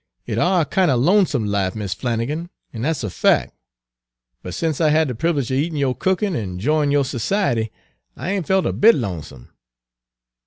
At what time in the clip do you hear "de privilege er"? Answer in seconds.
5.09-5.53